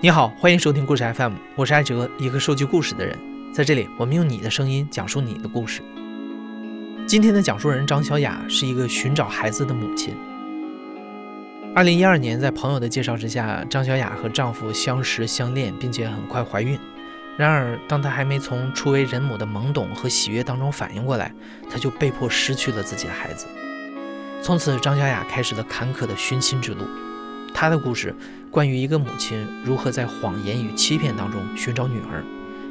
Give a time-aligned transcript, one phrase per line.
[0.00, 3.18] 你好，欢迎收听故事 FM，我是艾哲，一个收集故事的人。
[3.54, 5.80] 在这里，我们用你的声音讲述你的故事。
[7.06, 10.14] 今天的讲述人张小雅是一个寻找孩子的母亲。
[11.74, 16.78] 二零一二年，在朋友的介绍之下，张小雅和丈夫相识相恋，并且很快怀孕。
[17.36, 21.32] 然而，当她还没从初为人母的懵懂和喜悦当中反应过来，
[21.68, 23.48] 她就被迫失去了自己的孩子。
[24.40, 26.84] 从此，张小雅开始了坎坷的寻亲之路。
[27.52, 28.14] 她的故事。
[28.52, 32.22] 关于一个母亲如何在谎言与欺骗当中寻找女儿，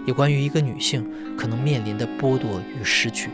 [0.05, 1.05] 也关于一个女性
[1.37, 3.29] 可能面临的剥夺与失去。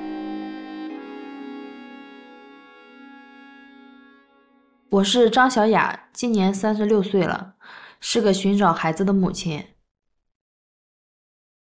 [4.91, 7.53] 我是张小雅，今年三十六岁了，
[7.99, 9.63] 是个寻找孩子的母亲。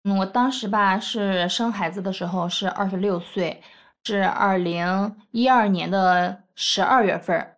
[0.05, 3.63] 嗯，我当时吧是生孩子的时候是二十六岁，
[4.05, 7.57] 是二零一二年的十二月份。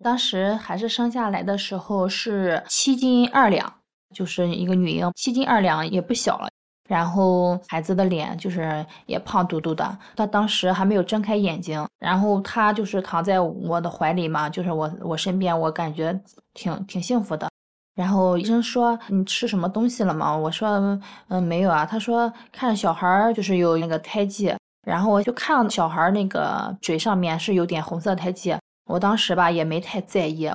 [0.00, 3.80] 当时孩子生下来的时候是七斤二两，
[4.14, 6.48] 就是一个女婴，七斤二两也不小了。
[6.88, 16.18] 然后孩子的脸就是也胖嘟嘟的，他当时还没有睁开眼睛，然后他就是躺在我的怀里嘛，就是我我身边，我感觉
[16.54, 17.48] 挺挺幸福的。
[17.94, 20.34] 然后医生说你吃什么东西了吗？
[20.34, 21.84] 我说嗯没有啊。
[21.84, 24.54] 他说看小孩就是有那个胎记，
[24.86, 28.56] 然后我就看小孩那个嘴上面是有点红色胎记。
[28.86, 30.50] 我当时吧也没太在意，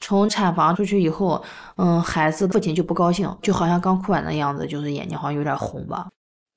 [0.00, 1.42] 从产房出去以后，
[1.76, 6.08] 嗯，孩子父亲就不高兴，就好像刚哭完的样子，就是眼睛好像有点红吧。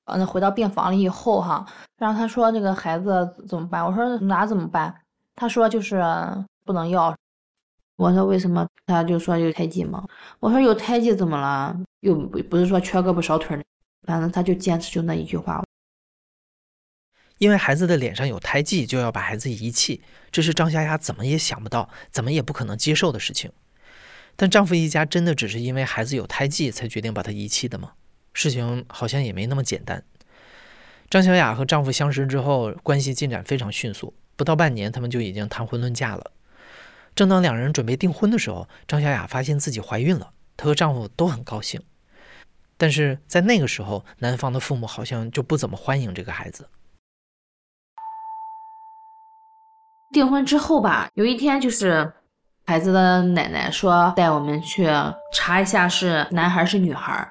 [0.06, 1.64] 嗯，回到病房了以后哈，
[1.98, 3.84] 然后他说这个孩子怎么办？
[3.84, 4.94] 我说哪怎么办？
[5.36, 6.02] 他说就是
[6.64, 7.14] 不能要。
[7.96, 8.66] 我说为什么？
[8.86, 10.04] 他就说有胎记嘛。
[10.40, 11.76] 我说有胎记怎么了？
[12.00, 13.64] 又不不是说缺胳膊少腿的，
[14.06, 15.62] 反正他就坚持就那一句话。
[17.44, 20.00] 因为孩子的脸上有胎记，就要把孩子遗弃，
[20.32, 23.52] 这是张小雅怎么也想不到，怎么也不可能接受的事情。
[24.34, 27.92] 但丈夫一家真的只是因为孩子有胎记才决定把他遗弃的吗？
[28.32, 30.02] 事情好像也没那么简单。
[31.10, 36.32] 张小雅和丈夫相识之后，关系进展非常迅速，不到半年，他们就已经谈婚论嫁了。
[37.14, 41.82] 正当两人准备订婚的时候，张小雅发现自己怀孕了，她和丈夫都很高兴。
[42.78, 46.66] 但是在那个时候，男方的父母好像就不怎么欢迎这个孩子。
[50.14, 52.10] 订婚之后吧，有一天就是
[52.64, 54.88] 孩子的奶奶说带我们去
[55.34, 57.28] 查一下是男孩是女孩，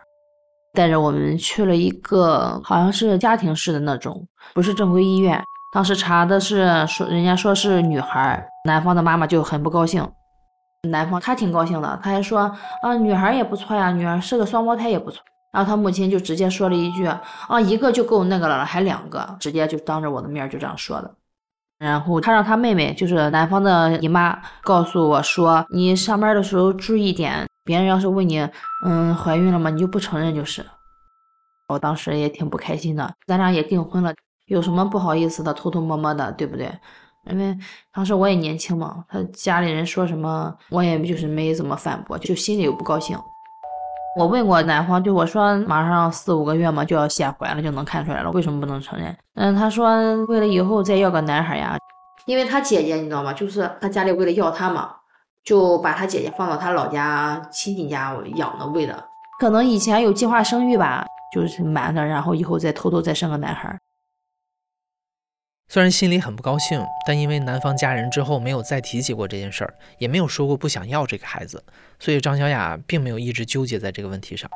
[0.73, 5.41] 带着我们去了一个好像是家庭式的那种，不是正规医院。
[5.73, 10.05] 当时查的是说人家说是女孩，男方的妈妈就很不高兴。
[10.89, 15.23] 男方他挺高兴的，他还说啊女孩也不错呀，女儿是个双胞胎也不错。
[15.53, 21.09] 然后他母亲就直接说了一句啊一个就够那个了，还两个，直接就当着我的面就这样说的。
[21.83, 28.39] 然后他让他妹妹，就是男方的姨妈，告诉我说：“你上班的时候注意点，别人要是问你，
[28.85, 29.69] 嗯，怀孕了吗？
[29.69, 30.65] 你就不承认就是。”
[31.67, 34.13] 我当时也挺不开心的，咱俩也订婚了，
[34.47, 36.71] 有什么不好意思的，偷偷摸摸的，对不对？
[37.29, 37.57] 因为
[37.93, 43.17] 当时我也年轻嘛，他家里人说什么，我也就是没怎么反驳，就心里又不高兴。
[44.15, 49.15] 我问过男方，就我说马上四五个月嘛就要显怀了，就能看出来了，为什么不能承认？
[49.35, 51.75] 嗯，他说为了以后再要个男孩呀，
[52.27, 53.33] 因为他姐姐你知道吗？
[53.33, 54.91] 就是他家里为了要他嘛，
[55.43, 59.03] 就把他姐姐放到他老家亲戚家养的喂的，
[59.39, 61.03] 可能以前有计划生育吧，
[61.33, 63.75] 就是瞒着，然后以后再偷偷再生个男孩。
[65.73, 71.63] 虽然心里很不高兴，但因为男方家人之后没有再提起过这件事儿，也没有说过不想要这个孩子，
[71.99, 74.47] 所以张小雅并没有一直纠结在这个问题上。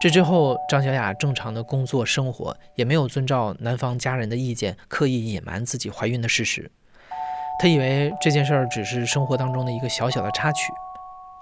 [0.00, 6.70] 这之后，张小雅正常的工作生活，也没有遵照男方家人的意见，刻意隐瞒自己怀孕的事实。
[7.60, 10.72] 她以为这件事儿只是生活当中的一个小小的插曲，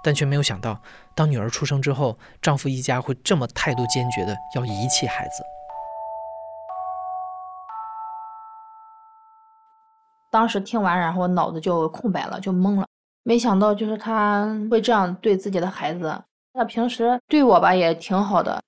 [0.02, 0.82] 但却没有想到，
[1.14, 5.44] 当女儿出生之后，丈夫一家会这么态度坚决的要遗弃孩子。
[10.30, 12.86] 当时听完，然后脑子就空白了，就懵了。
[13.22, 16.16] 没想到就是他会这样对自己的孩子。
[16.54, 18.60] 那平时对我吧也挺好的，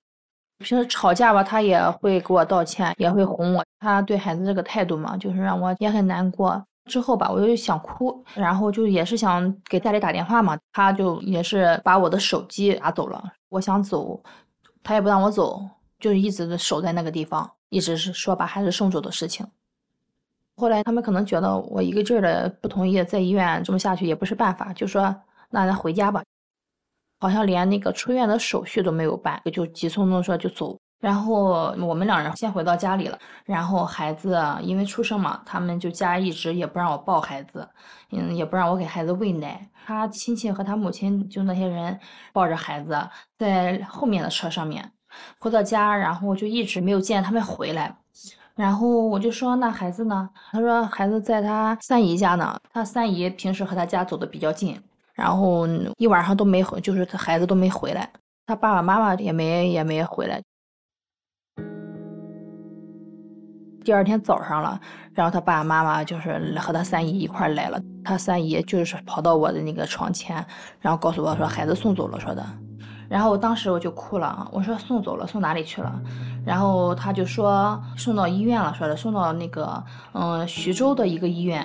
[0.59, 3.63] 平时吵架吧他也会给我道歉，也会哄我。
[3.79, 6.63] 他对孩子这个态度嘛，就是让我也很难过。
[6.89, 13.23] 之后吧，我就想哭，然后就也是想给家里打电话嘛，他就也是把我的手机拿走了。
[13.49, 14.21] 我想走，
[14.83, 15.61] 他也不让我走，
[15.99, 19.47] 就一直守在那个地方，一直是说把孩子送走的事情。
[20.55, 25.15] 后来他们可能觉得我一个劲儿的不同意，在医院这么下去也不是办法，就说
[25.49, 26.23] 那咱回家吧。
[27.19, 30.77] 好像连那个出院的手续都没有办，就急匆匆说就走。
[30.99, 33.17] 然后我们两人先回到家里了。
[33.45, 37.67] 然后孩子因为出生嘛，他们就家一直也不让我抱孩子，
[38.11, 39.69] 嗯，也不让我给孩子喂奶。
[39.85, 41.97] 他亲戚和他母亲就那些人
[42.31, 42.97] 抱着孩子
[43.37, 44.91] 在后面的车上面
[45.39, 47.97] 回到家，然后就一直没有见他们回来。
[48.55, 50.29] 然后我就说那孩子呢？
[50.51, 52.55] 他说孩子在他三姨家呢。
[52.71, 54.79] 他三姨平时和他家走的比较近，
[55.13, 55.67] 然后
[55.97, 58.07] 一晚上都没回，就是他孩子都没回来，
[58.45, 60.39] 他爸爸妈妈也没也没回来。
[63.83, 64.79] 第二天早上了，
[65.13, 67.81] 然后他爸爸妈妈就是和他三姨一块来了。
[68.05, 70.45] 他三姨就是跑到我的那个床前，
[70.79, 72.45] 然后告诉我说孩子送走了，说的。
[73.13, 76.01] 然后我当时我就哭了，我说送走了，送哪里去了？
[76.43, 79.83] 然后他就说送到医院了，说的送到那个
[80.13, 81.63] 嗯徐州的一个医院。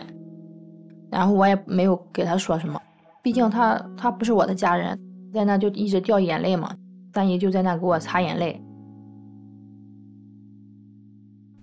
[1.11, 2.79] 然后我也没有给他说什么，
[3.23, 5.01] 毕竟他他不是我的家人，
[5.33, 6.71] 在那就一直掉眼泪嘛。
[7.15, 8.63] 三姨就在那给我擦眼泪。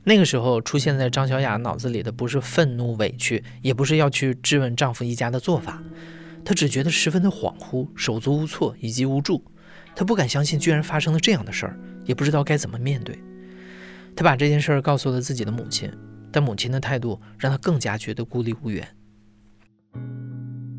[0.04, 5.80] 那个时候出现在张小雅脑子里的不是愤怒委屈，也不是要去质问丈夫一家的做法，
[6.44, 9.44] 她只觉得十分的恍惚、手足无措以及无助。
[9.96, 13.18] 她不敢相信居然发生了这样的事儿，也不知道该怎么面对。
[14.16, 15.92] 她把这件事儿告诉了自己的母亲，
[16.32, 18.86] 但母亲的态度让她更加觉得孤立无援。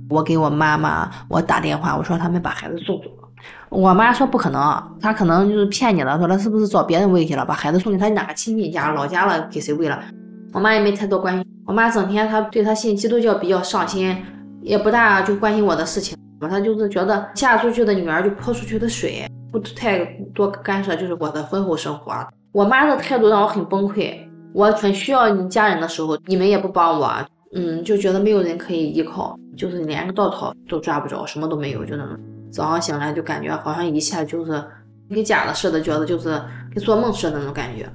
[0.09, 3.29] 我给我妈妈我打电话，我说他们把孩子送走了。
[3.69, 10.05] 我妈说不可能，她可能就是骗你了，说她是不是找别人喂去了，把孩子送给她哪个亲戚家、老家了，给谁喂了？
[10.53, 11.45] 我妈也没太多关心。
[11.67, 14.17] 我妈整天她对她信基督教比较上心，
[14.63, 16.17] 也不大就关心我的事情。
[16.41, 20.05] 她就是觉得嫁出去的女儿就泼出去的水，不太
[20.35, 22.13] 多干涉，就是我的婚后生活。
[22.53, 24.19] 我妈的态度让我很崩溃。
[24.53, 27.13] 我很需要你家人的时候，你们也不帮我，
[27.55, 32.17] 嗯，就觉得没有人可以依靠，就是连个稻草都抓不着，什么都没有，就那种。
[32.51, 34.65] 早上醒来就感觉好像一切就是
[35.11, 36.41] 跟假的似的，觉得就是
[36.73, 37.87] 跟做梦似的那种感觉。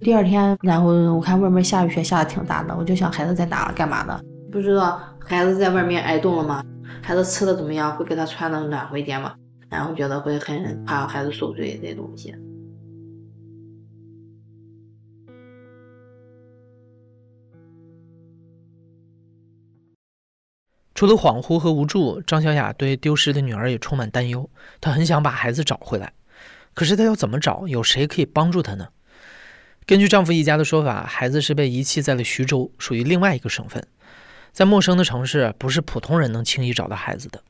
[0.00, 4.20] 第二天，然后我看外面下雨，雪下的挺大的，我就想孩子在哪了，干嘛的？
[4.52, 6.62] 不知道孩子在外面挨冻了吗？
[7.02, 7.96] 孩子吃的怎么样？
[7.96, 9.34] 会给他穿的暖和一点吗？
[9.68, 12.34] 然后觉得会很怕孩子受罪这些东西。
[20.94, 24.48] 除了恍惚和无助，张小雅对丢失的女儿也充满担忧。
[24.80, 26.12] 她很想把孩子找回来，
[26.72, 27.68] 可是她要怎么找？
[27.68, 28.88] 有谁可以帮助她呢？
[29.84, 33.86] 根据丈夫一家的说法，孩子是被遗弃在了徐州，属于另外一个省份，
[34.56, 37.42] 在陌生的城市，不是普通人能轻易找到孩子的。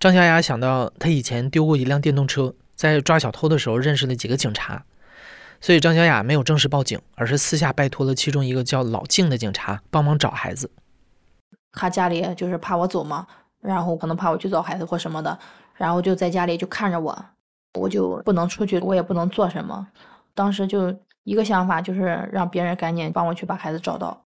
[0.00, 4.82] 张小雅想到她以前丢过一辆电动车，在抓小偷的时候认识了几个警察，
[5.60, 10.70] 所以张小雅没有正式报警，而是私下拜托了其中一个叫老静的警察帮忙找孩子。
[11.72, 13.26] 他家里就是怕我走嘛，
[13.60, 15.38] 然后可能怕我去找孩子或什么的，
[15.74, 17.24] 然后就在家里就看着我，
[17.78, 19.86] 我就不能出去，我也不能做什么。
[20.34, 24.24] 当时就一个想法，就是让别人赶紧帮我去把孩子找到。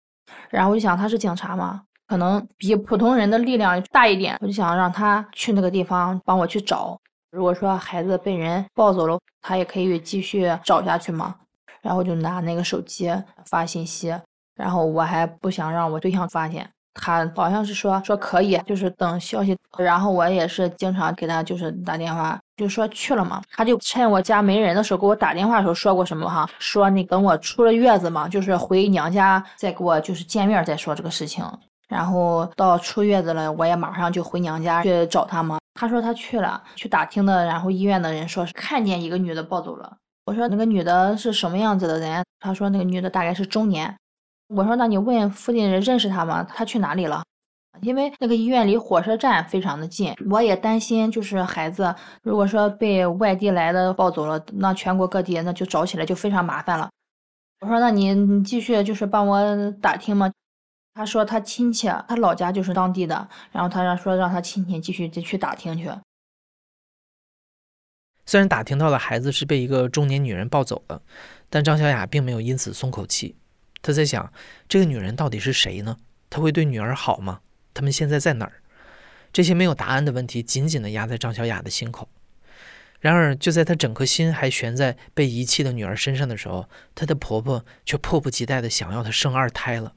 [0.49, 6.99] 然后我就想他是警察嘛，可能比普通人的力量大一点，我就想让他去那个地方帮我去找。
[7.29, 11.35] 如果说孩子被人抱走了，他也可以继续找下去嘛。
[11.83, 13.09] 然后就拿那个手机
[13.45, 14.13] 发信息，
[14.55, 16.67] 然后我还不想让我对象发现。
[16.95, 19.55] 他好像是说说可以，就是等消息。
[19.77, 23.39] 然后我也是经常给他就是打电话，就说去了嘛。
[23.51, 26.49] 他就趁我家没人的时候给我打电话的时候说过什么哈？
[26.57, 31.45] 说你等我出了月子嘛，就是回娘家再给我就是见面再说这个事情。
[31.89, 35.59] 然后到出月子了，我也马上就回娘家去找他嘛。
[35.73, 39.97] 他说他去了，去打听的，然后医院的人说是看见一个女的抱走了。
[40.25, 42.23] 我说那个女的是什么样子的人？
[42.39, 43.93] 他说那个女的大概是中年。
[44.49, 46.43] 我说：“那你问附近人认识她吗？
[46.43, 47.23] 她去哪里了？
[47.81, 51.93] 因为那个医院离火车站非常的近，我也担心，就是孩子
[52.23, 56.89] 如果说被外地来的抱走了，那全国各地那就找起来就非常麻烦了。”
[57.61, 60.31] 我说：“那你继续就是帮我打听嘛。”
[60.99, 65.89] 他说：“他亲戚，他老家就是当地的，然后他让说让他亲戚继续再去打听去。”
[68.27, 71.01] 虽然打听到了孩子是被一个中年女人抱走了，
[71.49, 73.37] 但张小雅并没有因此松口气。
[73.81, 74.33] 他在想，
[74.67, 75.95] 这个女人到底是谁呢？
[76.29, 77.39] 她会对女儿好吗？
[77.73, 78.61] 他们现在在哪儿？
[79.31, 82.09] 这些没有答案的问题紧紧地压在张小雅的心口。
[82.99, 89.93] 然而，就在她整颗心还悬在被遗弃的女儿身上的时候，她的婆婆却迫不及待地想要她生二胎了。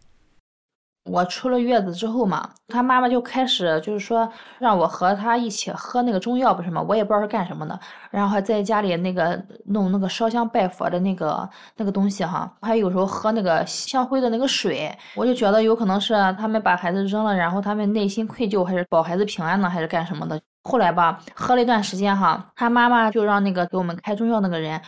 [1.05, 6.81] 我出了月子之后嘛，他妈妈就开始就是说让我和他一起喝那个中药，不是吗？
[6.89, 7.79] 我也不知道是干什么的。
[8.11, 14.97] 然后还在家里那个弄那个烧香拜佛的那个那个东西哈，还有时候喝那个香灰的那个水。
[15.17, 20.41] 我就觉得有可能是他们把孩子扔了，然后他们内心愧疚，还是保孩子平安呢，还是干什么的？
[20.63, 24.81] 后来吧，喝了一段时间哈，他妈妈就让那个给我们开中药那个人，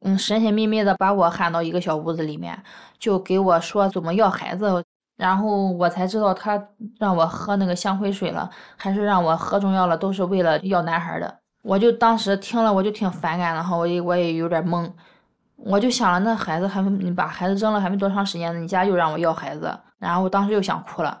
[0.00, 2.58] 嗯，神神秘秘的把我喊到一个小屋子里面，
[2.98, 4.82] 就给我说怎么要孩子，
[5.18, 11.40] 然后我才知道他让我喝那个香灰水了，还是让我喝中药了，都是为了要男孩的。
[11.62, 14.90] 我就当时听了，我就挺反感的哈，我也我也有点懵，
[15.56, 21.20] 我就想了，那孩子还没你把孩子扔了还没多长时间呢，你家又让我要孩子，然后我当时又想哭了。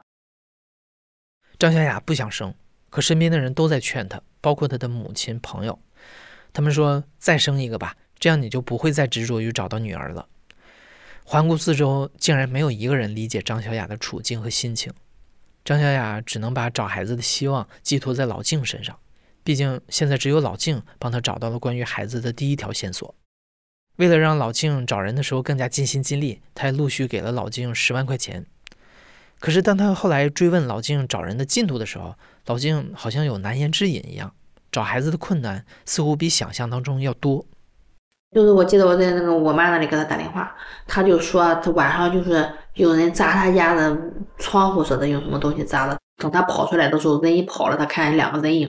[1.58, 2.54] 张小雅不想生。
[2.90, 5.78] 可身边的人都在劝她，包括她的母亲、朋友。
[6.54, 10.26] 他们说：“再生一个吧，这样你就不会再执着于找到女儿了。”
[11.30, 14.90] 环顾四周，竟然没有一个人理解张小雅的处境和心情。
[15.62, 18.98] 张小雅只能把找孩子的希望寄托在老静身上，
[19.44, 23.14] 毕竟现在只有老静帮她找到了关于孩子的第一条线索。
[23.96, 28.46] 为了让老静找人的时候更加尽心尽力，他还陆续给了老静十万块钱。
[29.38, 32.14] 可是当他后来追问老静找人的进度的时候，
[32.46, 34.34] 老静好像有难言之隐一样，
[34.72, 37.44] 找孩子的困难似乎比想象当中要多。
[38.34, 40.54] 就是我记得我在那个我妈那里给他打电话，
[40.86, 43.96] 他就说他晚上就是有人砸他家的
[44.36, 45.96] 窗户似的，用什么东西砸的。
[46.18, 48.68] 等他跑出来的时候，人一跑了，他看见两个人影。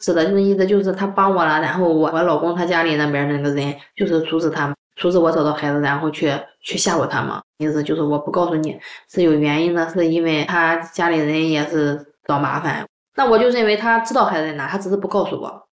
[0.00, 7.40] 是的，那意思就是他帮我了，然后我我老公他家里那边那个人就是阻止他，阻止我找到孩子，然后去去吓唬他嘛。
[7.58, 8.78] 意思就是我不告诉你
[9.10, 12.84] 是有原因的，是因为他家里人也是找麻烦。
[13.16, 15.66] 那我就认为他知道孩子在哪，他只是不告诉我。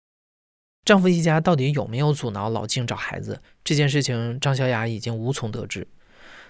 [0.89, 5.87] 丈夫一家到底有没有阻挠老静找孩子这件事情，张小雅已经无从得知。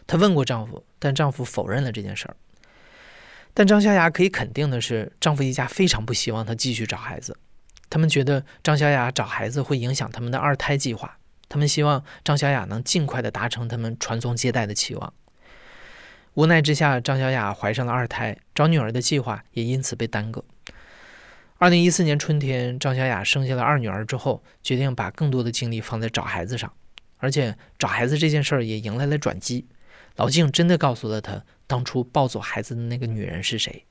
[0.07, 2.37] 她问过丈夫，但丈夫否认了这件事儿。
[3.53, 7.37] 但张小雅可以肯定的是，丈夫一家非常不希望她继续找孩子。
[7.91, 11.19] 他们觉得张小雅找孩子会影响他们的二胎计划，
[11.49, 15.13] 他们希望张小雅能尽快的达成他们传宗接代的期望。
[16.35, 20.45] 无奈之下，张小雅怀上了二胎，找女儿的计划也因此被耽搁。
[21.61, 26.73] 二零一四年春天，张小雅生下了二女儿之后，决定把更多的精力放在找孩子上，
[27.17, 29.67] 而且找孩子这件事儿也迎来了转机。
[30.15, 33.85] 老静真的告诉了她，当初抱走孩子的那个女人是谁。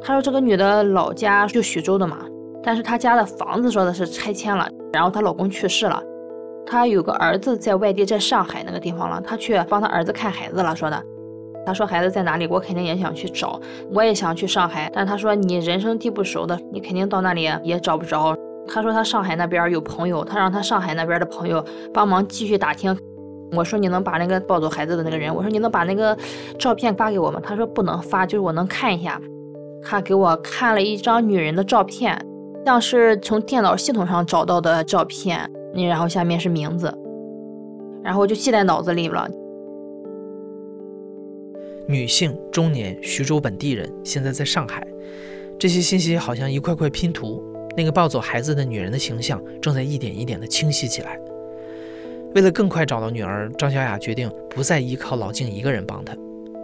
[0.00, 2.24] 他说这个女的老家就徐州的嘛，
[2.62, 6.00] 但是她家的房子说的是拆迁了，然后她老公去世了，
[6.64, 11.04] 她有个儿子在外地，在上海那个地方了，她去帮她儿子看孩子了，说的。
[11.66, 13.60] 他说孩子在哪里，我肯定也想去找，
[13.92, 14.90] 我也想去上海。
[14.94, 18.34] 但他说你人生地不熟的，你肯定到那里也找不着。
[18.66, 22.96] 他说他上海那边有朋友，他让他上海那边的朋友帮忙继续打听。
[23.52, 26.16] 我说你能把那个抱走孩子的那个人，我说你能把那个
[26.58, 27.40] 照片发给我吗？
[27.42, 29.20] 他说不能发，就是我能看一下。
[29.82, 32.18] 他给我看了一张女人的照片，
[32.64, 36.92] 像是从电脑系统上找到的照片，然后下面是名字，
[38.02, 39.28] 然后我就记在脑子里了。
[41.86, 44.86] 女性，中年，徐州本地人，现在在上海。
[45.58, 47.42] 这些信息好像一块块拼图，
[47.76, 51.20] 那个抱走孩子的女人的形象正在一点一点的清晰起来。
[52.34, 56.16] 为了更快找到女儿，张小雅决定不再依靠老静一个人帮她。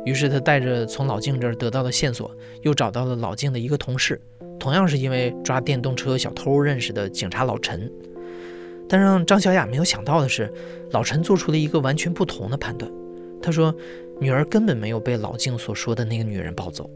[0.07, 2.31] 于是她带着从老静这儿得到的线索，
[2.63, 4.19] 又找到了老静的一个同事，
[4.59, 7.93] 同样是因为抓电动车小偷认识的警察老陈。
[8.89, 10.51] 但让张小雅没有想到的是，
[10.93, 12.91] 老陈做出了一个完全不同的判断。
[13.43, 13.75] 他说。
[14.21, 16.89] 女儿根本没有被老静所说的那个女人抱走。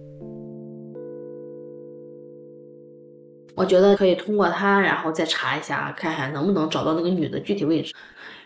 [3.57, 7.95] 我觉得可以通过他，然后再查一下，看看能不能找到那个女的具体位置。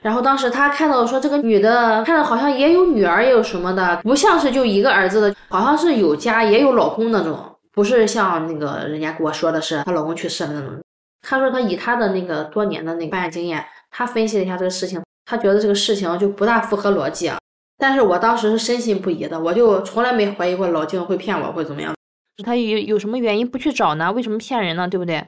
[0.00, 7.36] 然后当时他看到说这个女的，看着好像也有女儿，也有什么的，不像是就一个儿子的，好像是有家也有老公那种，
[7.72, 10.78] 不是像那个人家跟我说的是她老公去世了那种。
[11.20, 17.36] 他说他以他的那个多年的那个办案经验，他分析了一下这个事情，他觉得这个事情就不大符合逻辑啊。
[17.80, 21.94] 但是我当时是深信不疑的，我就从来没怀疑过老静会骗我，会怎么样？
[22.44, 24.10] 他有有什么原因不去找呢？
[24.10, 24.88] 为什么骗人呢？
[24.88, 25.24] 对不对？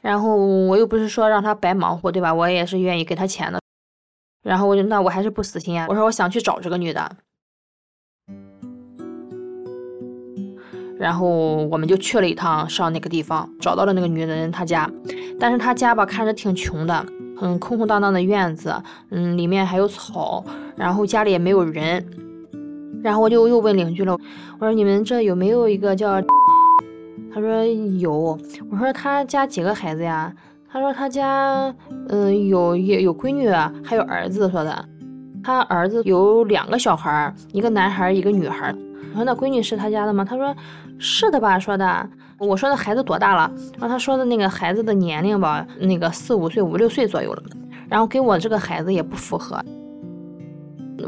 [0.00, 2.34] 然后我又不是说让他白忙活，对吧？
[2.34, 3.60] 我也是愿意给他钱的。
[4.42, 5.86] 然后我就那我还是不死心啊！
[5.88, 7.16] 我说我想去找这个女的。
[10.98, 11.28] 然后
[11.66, 14.90] 我们就去了一趟上那个地方，找到了那个女人她家，
[15.38, 17.06] 但是她家吧看着挺穷的。
[17.44, 18.72] 嗯，空空荡荡的院子，
[19.10, 20.44] 嗯，里面还有草，
[20.76, 22.06] 然后家里也没有人，
[23.02, 24.16] 然后我就又问邻居了，
[24.60, 26.22] 我说你们这有没有一个叫？
[27.34, 27.64] 他说
[27.98, 28.38] 有，
[28.70, 30.32] 我说他家几个孩子呀？
[30.70, 31.74] 他说他家，
[32.08, 33.50] 嗯，有也有闺女，
[33.82, 34.84] 还有儿子，说的，
[35.42, 38.72] 他儿子有两个小孩，一个男孩，一个女孩。
[39.12, 40.24] 我说那闺女是他家的吗？
[40.24, 40.54] 他说
[41.02, 42.08] 是的吧，说的。
[42.38, 43.52] 我说的孩子多大了？
[43.72, 47.42] 然后他说的那个孩子的年龄吧，那个四五岁、五六岁左右了。
[47.88, 49.60] 然后跟我这个孩子也不符合。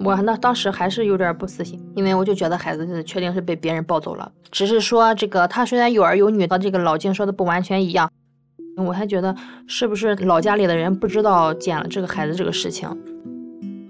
[0.04, 4.30] 我那当时还是有点不死心，因为我就觉得孩子确定是被别人抱走了。
[4.50, 8.10] 只是说这个他虽然有儿有女，和这个老静说的不完全一样，
[8.76, 9.34] 我还觉得
[9.68, 12.88] 是不是老家里的人不知道捡了这个孩子这个事情。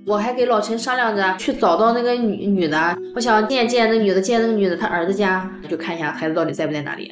[0.06, 7.10] 我还给老陈商量着去找到那个女女的，我想见见那女的，见那个女的她儿子家，就看一下孩子到底在不在哪里。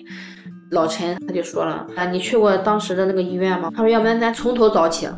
[0.72, 3.70] 老陈他就说了啊，你去过当时的那个医院吗？
[3.74, 5.08] 他说要不然咱从头找起。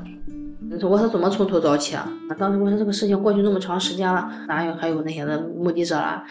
[0.82, 2.08] 我说怎么从头找起啊？
[2.38, 6.22] 当时我说这个事情过去那么长时间了，哪有还有那些的目击者了？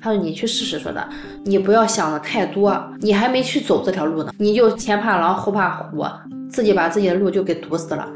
[0.00, 1.08] 他说你去试试说的，
[1.44, 6.04] 你不要想的太多，你还没去走这条路呢，你就前怕狼后怕虎，
[6.50, 8.08] 自己把自己的路就给堵死了。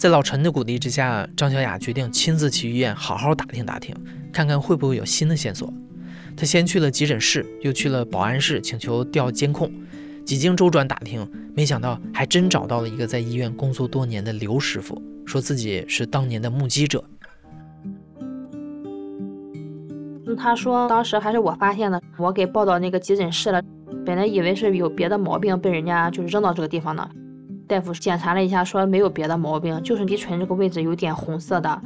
[0.00, 3.94] 在老陈的鼓励之下，张小雅决定亲自去医院好好打听打听，
[4.32, 5.70] 看看会不会有新的线索。
[6.34, 9.70] 她先去了急诊室，又去了保安室，请求调监控。
[10.24, 17.04] 几经周转打听，没想到还真找到了一个在医院工作多年的刘师傅，说自己是当年的目击者。
[20.38, 23.60] 他说当时还是我发现的，我给抱到那个急诊室了。
[24.06, 27.06] 本来以为是有别的毛病，被人家就是扔到这个地方呢。
[27.70, 31.80] 大夫检查了一下，说没有别的毛病，就是鼻唇这个位置有点红色的。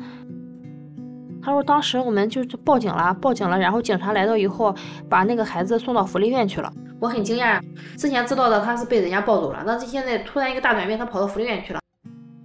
[1.42, 4.74] 他说当时我们就报警了，报警了，然后警察来到以后，
[5.10, 6.72] 把那个孩子送到福利院去了。
[6.98, 7.60] 我很惊讶，
[7.98, 11.80] 之前知道的他是被人家抱走了，但是现在突然一个大转变，他跑到福利院去了。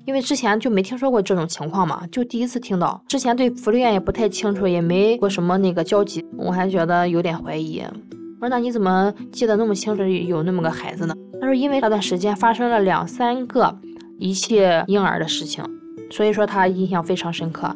[0.05, 3.01] 因为之前就没听说过这种情况嘛，就第一次听到。
[3.08, 7.81] 之前对福利院也不太清楚，也没过什么那个交集，我还觉得有点怀疑。
[8.41, 11.15] 我说那你怎么记得那么清楚有那么个孩子呢？
[11.41, 13.79] 他说因为那段时间发生了两三个
[14.17, 15.63] 遗弃婴儿的事情，
[16.12, 17.75] 所以说他印象非常深刻。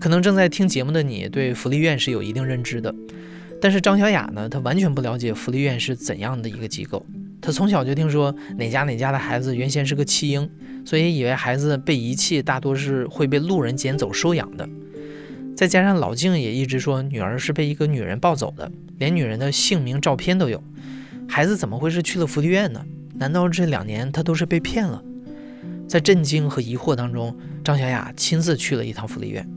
[0.00, 2.94] 可能正在听节目的你对福利院是有一定认知的，
[3.60, 7.04] 但是张小雅呢，她完全不了解福利院是怎样的一个机构。
[7.40, 10.48] 她从小就听说哪家哪家的孩子原先是个弃婴，
[10.84, 14.68] 所以以为孩子被遗弃大多是会被路人捡走收养的。
[15.56, 20.62] 再加上老静也一直说女儿是被一个女人抱走的，连女人的姓名、照片都有。
[21.28, 22.84] 孩子怎么会是去了福利院呢？
[23.14, 25.02] 难道这两年他都是被骗了？
[25.88, 29.48] 在震惊和疑惑当中，张小雅亲自去了一趟福利院。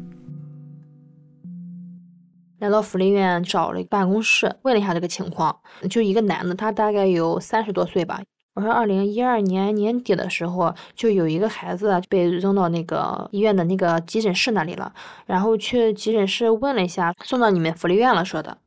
[2.59, 5.55] 来到福利院找了办公室，问了一下这个情况，
[5.89, 8.21] 就一个男的，他大概有三十多岁吧。
[8.55, 14.91] 我说，二零一二年年底的时候，就有一个孩子被扔到那个医院的那个急诊室那里了，
[15.27, 18.57] 然后去急诊室问了一下，送到你们福利院了，说的。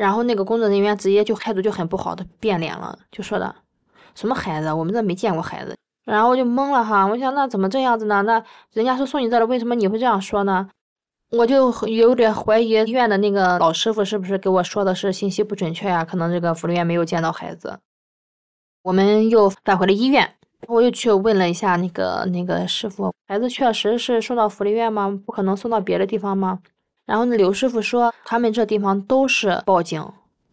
[0.00, 3.54] 然后那个工作人员直接就态度就很不好的变脸了，就说的，
[4.14, 5.76] 什么孩子，我们这没见过孩子。
[6.06, 8.22] 然后我就懵了哈，我想那怎么这样子呢？
[8.22, 10.70] 那人家是送你这了，为什么你会这样说呢？
[11.32, 16.02] 我就有点怀疑医院的那个老师傅是不是给我说的是信息不准确呀？
[16.02, 17.78] 可能这个福利院没有见到孩子。
[18.82, 20.34] 我们又返回了医院，
[20.66, 25.20] 我又去问了一下那个那个师傅，孩子确实是送到福利院吗？
[25.26, 26.60] 不可能送到别的地方吗？
[27.10, 30.00] 然后那刘师傅说，他们这地方都是报警，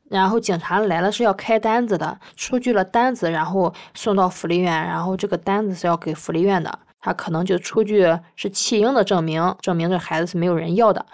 [0.10, 6.80] 然后警察来了是要开单子的，出具了单子，然后送到福利院，然后这个单子是要给福利院的。
[7.00, 8.04] 他可能就出具
[8.36, 11.06] 是弃婴的证明，证明这孩子是没有人要的。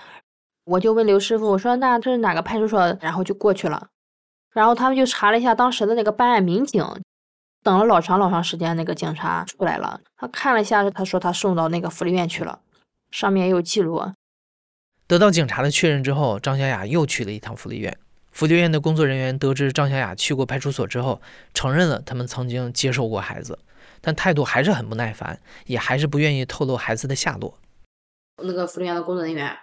[0.63, 2.79] 我就问刘师傅，我说那这是哪个派出所？
[3.01, 3.87] 然后就过去了，
[4.53, 6.81] 然后他们就查了一下当时的那个办案民警，
[7.61, 12.59] 等了老长老长时间，那个警察出来了，他看了一下，他说他送到那个福利院去了，
[13.11, 14.01] 上面也有记录。
[15.07, 17.97] 得到警察的确认之后，张小雅又去了一趟福利院。
[18.31, 21.21] 福利院的工作人员得知张小雅去过派出所之后，
[21.53, 23.59] 承认了他们曾经接受过孩子。
[24.05, 27.57] 但态度还是很不耐烦，也还是不愿意透露孩子的下落。
[28.43, 29.55] 那个福利院的工作人员，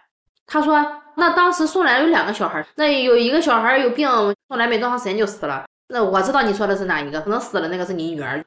[0.46, 0.83] 他说
[1.16, 4.09] ：“那当时送来有两个小孩，那有一个小孩有病，
[4.48, 5.66] 送来没多长时间就死了。
[5.88, 8.42] 那我知道你说的是哪一个，可能死了那个是你女儿。”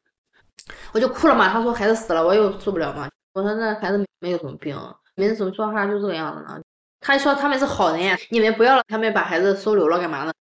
[0.94, 1.50] 我就哭了嘛。
[1.50, 3.08] 他说孩子死了，我又受不了嘛。
[3.34, 4.76] 我说那孩子没有什么病，
[5.16, 6.60] 没什么说话就这个样子呢。
[7.04, 10.32] 他说他们是好人，你们不要了，他们把孩子收留了干嘛呢？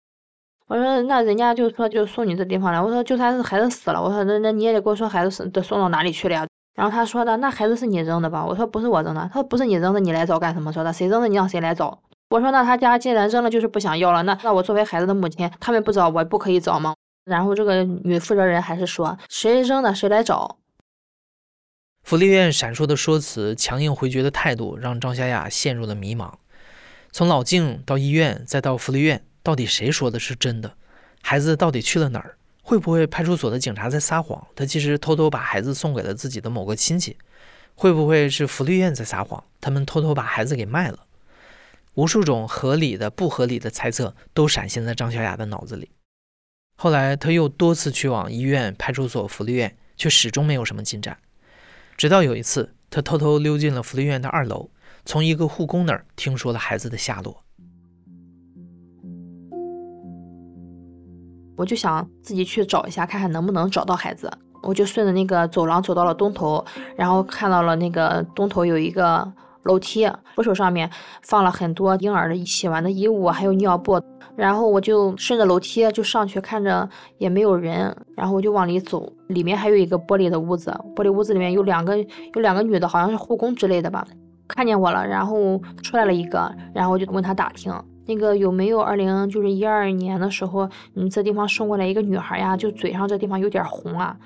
[0.68, 2.80] 我说那人家就说就送你这地方来。
[2.80, 6.46] 我说就算是孩子死了，我说那那你也得给我说孩子是都送到哪里去了呀？
[6.74, 8.42] 然后他说的那孩子是你扔的吧？
[8.44, 9.28] 我说不是我扔的。
[9.32, 10.72] 他说不是你扔的，你来找干什么？
[10.72, 11.98] 说的谁扔的你让谁来找？
[12.30, 16.94] 我说那他家既然扔了就是不想要了，那那我作为孩子的母亲，他们不找我不可以找吗？
[17.24, 20.56] 然后这个女负责人还是说谁扔的谁来找。
[22.02, 26.32] 福利院闪烁的说辞，强硬回绝的态度，让张小雅陷入了迷茫。
[27.12, 29.22] 从老静到医院，再到福利院。
[29.42, 30.74] 到底谁说的是真的？
[31.20, 32.38] 孩子到底去了哪儿？
[32.62, 34.46] 会不会派出所的警察在撒谎？
[34.56, 37.18] 他其实偷偷把孩子送给了自己的某个亲戚？
[37.74, 39.44] 会不会是福利院在撒谎？
[39.60, 41.00] 他们偷偷把孩子给卖了？
[41.94, 45.90] 无数种合理的、不合理的猜测都闪现在张小雅的脑子里。
[46.76, 51.18] 后来，他又多次去往医院、派出所、福利院，却始终没有什么进展。
[51.98, 54.70] 直到有一次，他偷偷溜进了福利院的二楼，
[55.04, 57.42] 从一个护工那儿听说了孩子的下落。
[61.56, 64.30] 我就想自己去找一下，看看能不能找到孩子。
[64.62, 66.64] 我就顺着那个走廊走到了东头，
[66.96, 69.30] 然后看到了那个东头有一个
[69.64, 70.88] 楼梯，扶手上面
[71.22, 74.00] 放了很多婴儿的洗完的衣物，还有尿布。
[74.34, 76.88] 然后我就顺着楼梯就上去，看着
[77.18, 79.12] 也没有人，然后我就往里走。
[79.28, 84.06] 里面还有一个玻璃的屋子，玻璃屋子里面有两个有两个女的，好像是护工之类的吧，
[84.54, 87.72] 看见我了，然后出来了一个，然后我就问他打听。
[88.06, 92.56] 那个有没有二零就是一二年的时候，你这地方送过来一个女孩呀？
[92.56, 94.16] 就嘴上这地方有点红啊。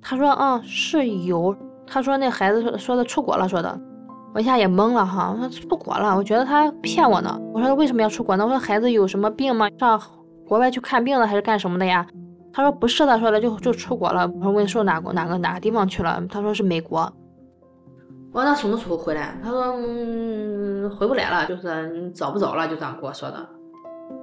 [0.00, 1.54] 他说，嗯，是有。
[1.86, 3.78] 他说那孩子说的出国了，说的。
[4.32, 7.38] 我一下也懵了哈，我说出国了，我觉得他骗我呢。
[7.52, 8.44] 我说他为什么要出国呢？
[8.44, 9.68] 我说孩子有什么病吗？
[9.78, 10.00] 上
[10.46, 12.06] 国外去看病了还是干什么的呀？
[12.52, 14.26] 他说不是的，说的就就出国了。
[14.36, 16.22] 我说问说哪个哪个哪个地方去了？
[16.30, 17.12] 他说是美国。
[18.34, 19.38] 我说那什么时候回来？
[19.40, 23.36] 他说嗯，回不来了，就是找不着了，就这样跟我说的。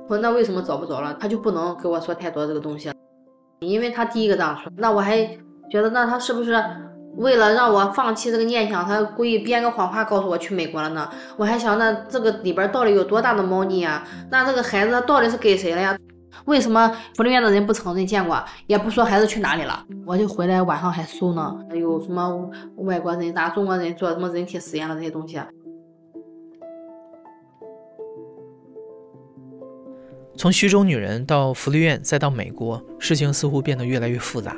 [0.09, 1.15] 我说那为什么找不着了？
[1.17, 2.91] 他就不能给我说太多这个东西，
[3.61, 4.69] 因为他第一个这样说。
[4.75, 5.25] 那我还
[5.69, 6.61] 觉得那他是不是
[7.15, 11.09] 为了让我放弃这个念想，他故意编个谎话告诉我去美国了呢？
[11.37, 14.05] 我还想那这个里边到底有多大的猫腻啊？
[14.29, 15.97] 那这个孩子到底是给谁了呀？
[16.45, 19.85] 为什么福利院的人不承认见过，也不说孩子去哪里了？
[20.05, 25.39] 我就回来晚上还搜呢，有什么外国人、拿中国人做什么人体实验的这些东西。
[30.37, 34.55] 从徐州女人到福利院，再到美国，事情似乎变得越来越复杂。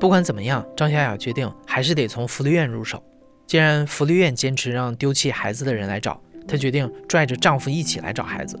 [0.00, 3.00] 不管怎么样，张小雅决定还是得从福利院入手。
[3.46, 8.60] 既然福利院坚持让丢弃孩子的人来找，她决定拽着丈夫一起来找孩子。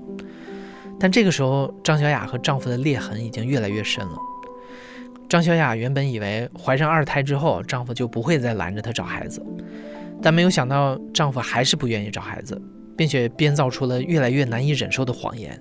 [1.00, 4.16] 但这个时候，张小雅和丈夫的裂痕已经越来越深了。
[5.28, 9.44] 张小雅原本以为怀上二胎之后，丈夫就不会再拦着她找孩子，
[10.22, 12.60] 但没有想到丈夫还是不愿意找孩子，
[12.96, 15.60] 并且编造出了越来越难以忍受的谎言。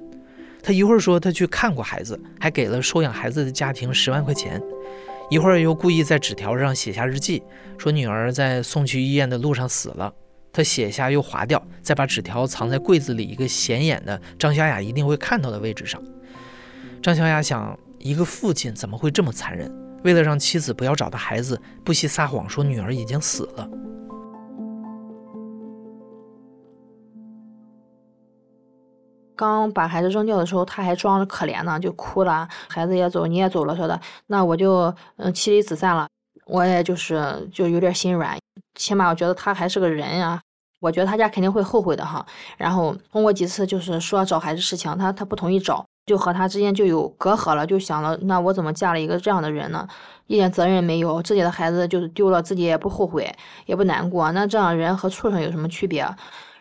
[0.63, 4.59] 他一会儿说他去看过孩子，还给了收养孩子的家庭十万块钱；
[5.29, 7.43] 一会儿又故意在纸条上写下日记，
[7.77, 10.13] 说女儿在送去医院的路上死了。
[10.57, 16.01] 他写下又划掉，再把纸条藏在柜子里一个显眼的张小雅一定会看到的位置上。
[16.99, 19.71] 张小雅想，一个父亲怎么会这么残忍？
[20.03, 23.69] 为了让妻子不要找到孩子，不惜撒谎说女儿已经死了。
[29.35, 32.49] 刚把孩子扔掉的时候，他还装着可怜呢，就哭了。
[32.67, 36.07] 孩子也走，你也走了，说的，那我就嗯妻离子散了。
[36.47, 38.35] 我也就是就有点心软，
[38.73, 40.41] 起码我觉得他还是个人呀。
[40.79, 42.25] 我觉得他家肯定会后悔的哈。
[42.57, 47.65] 然后通过几次就是说找孩子事情，他他不同意找，就和他之间就有隔阂了。
[47.65, 49.87] 就想了，那我怎么嫁了一个这样的人呢？
[50.27, 53.33] 一点责任没有，自己的孩子就是丢了，自己也不后悔，
[53.65, 54.31] 也不难过。
[54.33, 56.05] 那这样人和畜生有什么区别？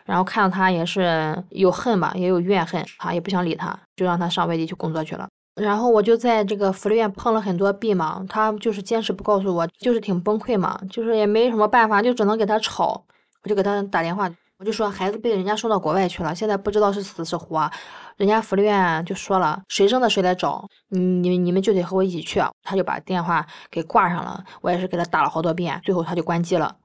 [0.05, 5.27] 然后看到他也是有恨吧，也有怨恨，他也不想理他，就让他上外地去工作去了。
[5.61, 13.03] 然后我就在这个福利院碰了很多壁嘛，他就是坚持不告诉我，就是挺崩溃嘛，就是也没什么办法，就只能给他吵。
[13.47, 14.29] 就给他打电话，
[14.59, 17.69] 我就说孩子被人家送到国外去了，现在不知道是死是活。
[18.17, 22.41] 人家福利院就说了，谁扔的谁来找，你你你们就得和我一起去。
[22.63, 26.75] 他就把电话给挂上了，我也是给他打了好多遍，最后他就关机了。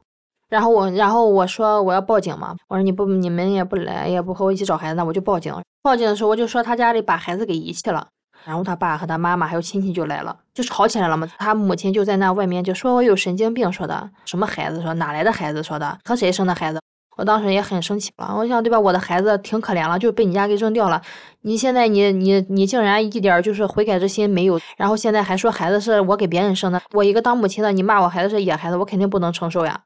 [0.48, 5.54] 然后我然后我说我要报警嘛，我说你不你们也不来也不和我一起找孩子，那我就报警。
[5.80, 8.06] 报警的时候我就说他家里把孩子给遗弃了。
[8.44, 11.28] 然后他爸和他妈妈还有亲戚就来了，就吵起来了嘛。
[11.38, 16.80] 他母亲就在那外面就说我有神经病，说的什么孩子，说哪来的孩子，说的和谁生的孩子。
[17.14, 21.00] 我当时也很生气了，我想对吧，我的孩子挺可怜了，就被你家给扔掉了。
[21.42, 29.78] 你现在你你你竟然一点就是悔改之心没有，然后现在还说孩子是我给别人生的，我一个当母亲的，你骂我孩子是野孩子，我肯定不能承受呀。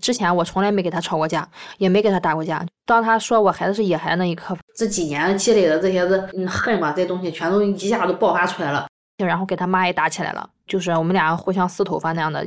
[0.00, 2.64] 之前我从来没给他吵过架，也没给他打过架。
[2.86, 8.86] 当他说我孩子是野孩子那一刻，这几年积累的这些子恨吧，这东西全都一下都爆发出来了。
[9.18, 12.46] 然后给他妈也打起来了，就是我们俩互相撕头发那样的。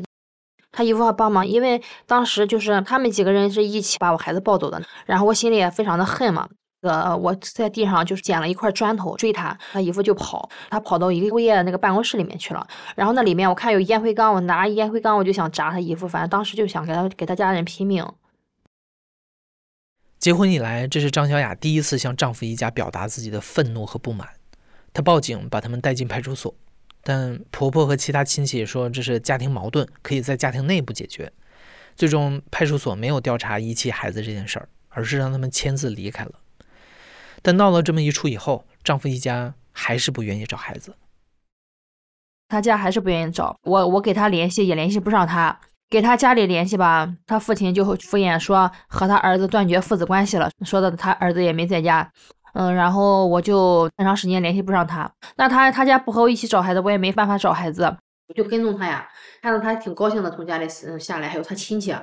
[0.71, 6.47] 他姨夫帮忙，因为当时就是他们几个人是一起把我孩子抱走的，然后我心里也非常的恨嘛。
[6.89, 12.67] 呃，我在地上就是捡了一块砖头追他，他姨夫就跑，他跑到一个物业的那个办公室里面去了。
[12.95, 18.05] 然后那里面我看有烟灰缸，我拿烟灰缸我就想砸他姨夫，反正当时就想给他给他家人拼命。
[20.19, 24.27] 结婚以来，这是张小雅第一次向丈夫一家表达自己的愤怒和不满。
[24.91, 26.53] 她报警把他们带进派出所，
[27.03, 31.31] 但婆婆和其他亲戚说这是家庭矛盾，可以在家庭内部解决。
[31.95, 36.31] 最终派出所没有调查遗弃孩子这件事儿，而是让他们签字离开了。
[37.41, 40.95] 但闹了这么一出以后，丈夫一家还是不愿意找孩子。
[42.49, 45.59] 他家还是不愿意找我，我给他联系也联系不上他。
[45.89, 52.11] 给他家里联系吧，他父亲就敷衍说和他儿子断绝父子关系了，说的他儿子也没在家。
[52.53, 55.09] 嗯，然后我就很长时间联系不上他。
[55.37, 57.83] 那他他家不和我一起找孩子，我也没办法找孩子，
[58.27, 59.07] 我就跟踪他呀。
[59.41, 60.67] 看到他挺高兴的从家里
[60.99, 61.95] 下来，还有他亲戚。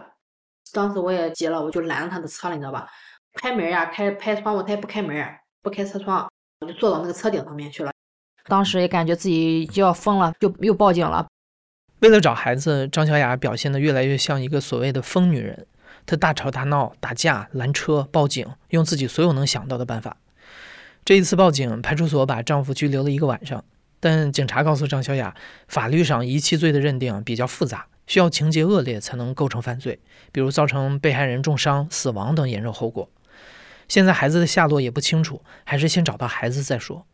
[0.73, 2.89] 当时我也急了，我就拦着他的车了，你知道吧？
[3.35, 5.17] 开门呀，开拍窗户，他也不开门，
[5.63, 6.29] 不开车窗，
[6.61, 7.93] 我就坐到那个车顶上面去了。
[8.47, 11.27] 当时也感觉自己就要疯了，就又报警了。
[12.01, 15.67] 为了找孩子，张小雅表现得越来越像一个所谓的疯女人。
[16.07, 20.19] 她大吵大闹、打架、拦车、报警，用自己所有能想到的办法。
[21.05, 23.65] 这一次报警，派出所把丈夫拘留了一个晚上。
[24.01, 25.35] 但警察告诉张小雅，
[25.67, 29.99] 法律上遗弃罪的认定比较复杂，需要情节恶劣才能构成犯罪，
[30.31, 33.09] 比如造成被害人重伤、死亡等严重后果。
[33.89, 37.05] 现在孩子的下落也不清楚，还是先找到孩子再说。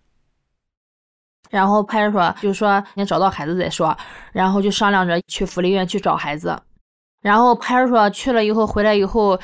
[1.50, 3.96] 然后派出所就说先找到孩子再说，
[4.32, 6.56] 然后就商量着去福利院去找孩子。
[7.22, 9.38] 然后派出所去了以后回来以后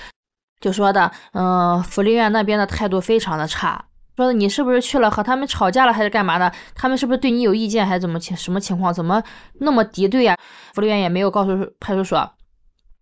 [0.60, 3.84] 就说的，嗯，福利院那边的态度非常的差，
[4.16, 6.50] 说的你是不是去了和他们吵架了还是干嘛的？
[6.74, 8.94] 他们是不是对你有意见还是怎么情什么情况？
[8.94, 9.22] 怎么
[9.54, 10.36] 那么敌对呀？
[10.74, 12.32] 福利院也没有告诉派出所，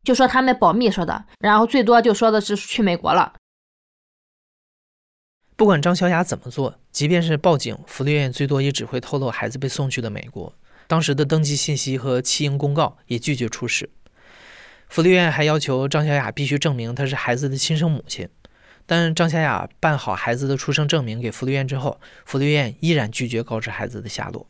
[0.03, 3.33] 就说他们保密说的，然后最多就说的是去美国了。
[5.57, 10.53] 不管张小雅怎么做，即便是报警，福利院最多也只会透露孩子被送去的美国，
[10.89, 13.89] 当时的登记信息和弃婴公告也拒绝出示。
[14.89, 18.29] 福利院还要求张小雅必须证明她是孩子的亲生母亲，
[18.85, 24.49] 但张小雅办好孩子的出生证明给福利院之后，福利院依然拒绝告知孩子的下落。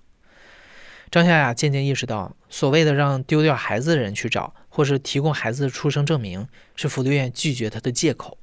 [1.11, 8.39] 张小雅渐渐意识到，所谓的让丢掉孩子的人去找，或是提供孩子的出生证明，是福利院拒绝她的借口。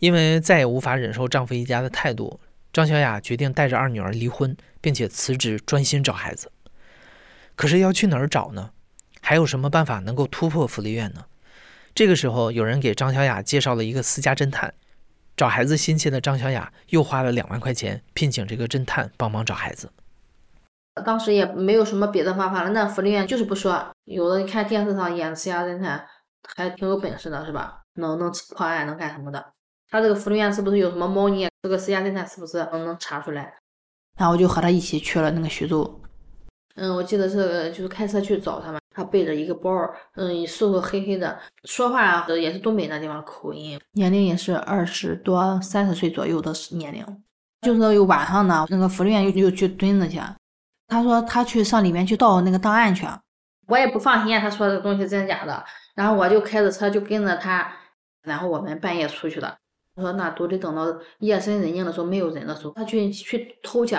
[0.00, 2.40] 因为再也无法忍受丈夫一家的态度，
[2.72, 6.50] 张小雅决定带着二女儿离婚，并且辞职专心找孩子。
[7.54, 8.72] 可是要去哪儿找呢？
[9.20, 11.26] 还有什么办法能够突破福利院呢？
[11.94, 14.72] 这个时候，有人给张小雅介绍了一个私家侦探。
[15.36, 19.90] 找孩子心切的张小雅又花了两万块钱聘请这个侦探帮忙找孩子。
[21.04, 23.90] 当时也没有什么别的方法了，那福利院就是不说。
[24.04, 26.06] 有的你看电视上演私家侦探，
[26.56, 27.82] 还挺有本事的，是吧？
[27.94, 29.52] 能能破案，能干什么的？
[29.90, 31.48] 他这个福利院是不是有什么猫腻？
[31.62, 33.52] 这个私家侦探是不是能能查出来？
[34.16, 36.00] 然后我就和他一起去了那个徐州。
[36.76, 39.70] 嗯，我记得是就是开车去找他嘛，他背着一个包，
[40.14, 47.04] 嗯，瘦瘦黑黑的，说话也是东北那地方口音，年龄也是二十多三十岁左右的年龄。
[47.62, 50.18] 就是有晚上呢，那个福利院又又去蹲着去。
[50.86, 53.06] 他说他去上里面去盗那个档案去，
[53.66, 55.62] 我也不放心他说这个东西真假的，
[55.94, 57.70] 然后我就开着车就跟着他，
[58.22, 59.56] 然后我们半夜出去的。
[59.96, 60.86] 说那都得等到
[61.18, 63.96] 夜深人静的时候，没有人的时候，他去去偷去。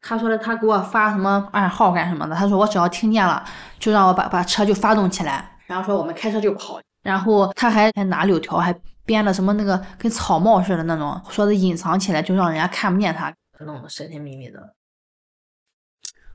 [0.00, 2.36] 他说的，他给我发什么暗号干什么的？
[2.36, 3.42] 他说我只要听见了，
[3.78, 6.78] 就让我把把车就发动起来，然后说我们开车就跑。
[7.02, 14.74] 然后他还还拿柳条，还编了什么那个跟草帽似的那种，说的隐藏起来，就让人家看不见他，弄得神神秘秘的。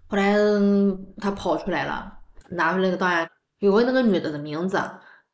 [0.08, 0.34] 后来
[1.22, 2.12] 他跑出来了，
[2.50, 4.82] 拿出那个档案，有个那个女的的名字。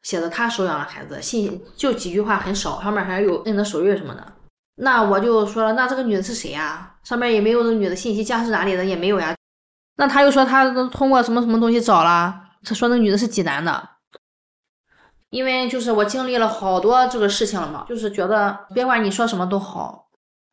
[0.05, 4.33] 写的他收养的孩子，信就几句话很少，上面还有摁的手印什么的。
[4.75, 6.95] 那我就说了，那这个女的是谁呀？
[7.03, 9.35] 上面也没有这女的信息，家是哪里的也没有呀。
[9.95, 13.89] 那他又说他通过什么什么东西找了，他说那女的是济南的。
[15.31, 20.07] 因为就是我经历了好多这个事情了嘛，就是觉得别管你说什么都好，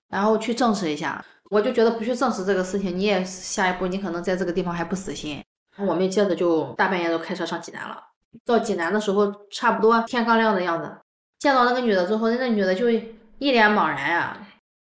[0.08, 1.22] 然后去证实一下。
[1.50, 5.44] 我就觉得不去证实这个事情，你也下一步你可能在这个地方还不死心。
[5.76, 8.02] 我们接着就大半夜都开车上济南了。
[8.44, 10.90] 到济南的时候，差不多天刚亮的样子。
[11.38, 14.36] 见到那个女的之后，那女的就一脸茫然呀。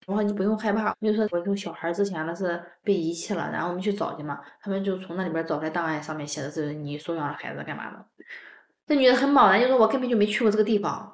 [0.08, 4.40] 我说你不用害怕，我就说我这小孩之前的是被遗弃了，然后我们去找去嘛。
[4.62, 8.06] 他们就从那里边找来档案，上面写的是你收养的孩子干嘛的。
[8.88, 11.10] 那女的很茫然，就说我根本就没去过这个地方，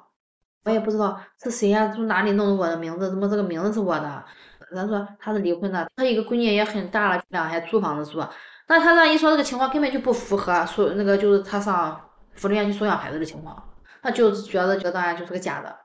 [0.64, 4.24] 我也不知道是谁呀，从哪里弄的我的名字，怎么这个名字是我的？
[4.72, 8.18] 然后说他是离婚的，他一个闺女也很大了，俩还租房子住。
[8.66, 12.00] 那他这样一说，这个情况根本就不符合说那个就是他上。
[12.38, 15.76] 福利院去收养孩子的情况，他就觉得这个档案就是个假的。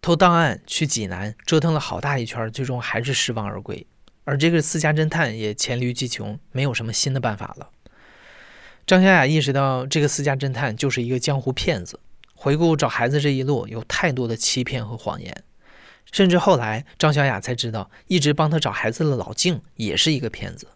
[0.00, 3.84] 偷档案去济南折腾了好大一圈，最终还是失望而归。
[4.24, 7.70] 而这个私家侦探也黔驴技穷，没有什么新的办法了。
[8.86, 11.98] 张小雅意识到，这个私家侦探就是一个江湖骗子。
[12.34, 15.44] 回顾找孩子这一路，有太多的欺骗和谎言。
[16.10, 20.68] 甚至后来，张小雅才知道，一直帮他找孩子的老静也是一个骗子。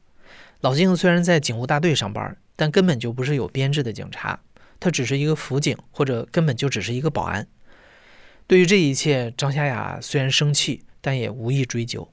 [0.61, 2.37] 老静虽然在警务大队上班。
[2.57, 4.41] 但根本就不是有编制的警察，
[4.81, 7.47] 他只是一个辅警，或者根本就只是一个保安。
[8.47, 12.11] 对于这一切，张小雅虽然生气，但也无意追究。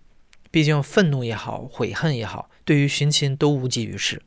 [0.51, 4.21] 毕竟愤怒也好，悔恨也好，对于寻亲都无济于事。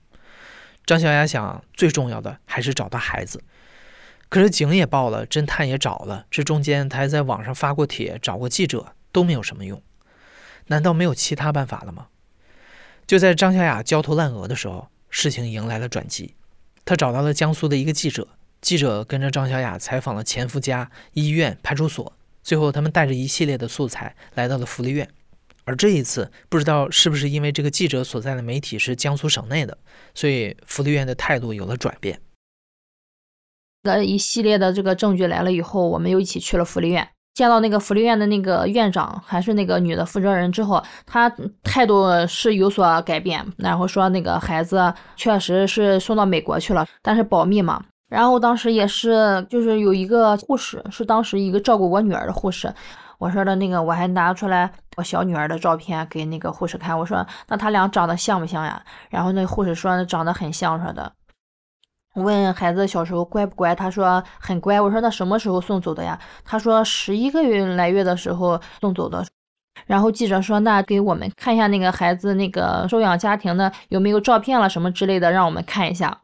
[0.85, 3.42] 张小雅想，最重要的还是找到孩子。
[4.29, 9.81] 可是警也报了，侦探也找了，这中间他还在网上发过帖，找过记者，都没有什么用。
[10.66, 12.09] 难道没有其他办法了吗？
[13.07, 16.35] 就在张小雅焦头烂额的时候，事情迎来了转机。
[16.85, 18.29] 他找到了江苏的一个记者，
[18.61, 25.09] 记者跟着张小雅采访了前夫家、医院、派出所，最后他们带着一系列的素材来到了福利院。
[25.64, 29.79] 而这一次，不知道是不是因为这个记者所在的媒体是江苏省内的，
[30.14, 32.20] 所以福利院的态度有了转变。
[33.85, 41.31] 那一系列的这个证据来了以后，我们又一起去了福利院，见到那个福利院的那个院长，还是那个女的负责人之后，她
[41.62, 47.79] 态度是有所改变，然后说那个孩子确实是送到美国去了，但是保密嘛。
[48.09, 52.72] 然后当时也是，就是有一个护士，是当时一个照顾我女儿的护士。
[53.18, 56.99] 我说的那个，我还拿出来我小女儿的照片给那个护士看。
[56.99, 58.83] 我说，那他俩长得像不像呀？
[59.11, 61.12] 然后那护士说长得很像，说的。
[62.16, 63.74] 问孩子小时候乖不乖？
[63.74, 64.81] 他说很乖。
[64.81, 66.18] 我说那什么时候送走的呀？
[66.44, 69.24] 他说十一个月来月的时候送走的。
[69.85, 76.22] 然后记者说，那给我们看一下那个孩子那个收养家庭的有没有照片了什么之类的，让我们看一下。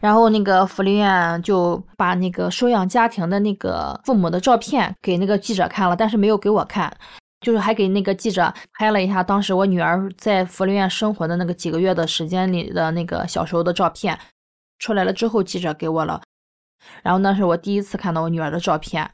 [0.00, 6.92] 然后那个福利院就把那个收养家庭的那个父母的照片给那个记者看了，但是没有给我看，
[7.40, 14.18] 就是还给那个记者拍了一下当时我女儿在福利院生活的那个几个月的时间里的那个小时候的照片。
[14.82, 16.20] 出来了之后，记者给我了，
[17.04, 19.08] 然后那是我第一次看到我女儿的照片。